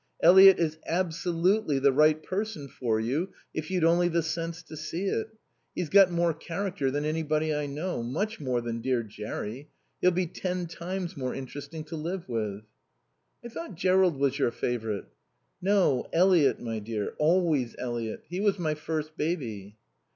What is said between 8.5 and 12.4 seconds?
than dear Jerry. He'll be ten times more interesting to live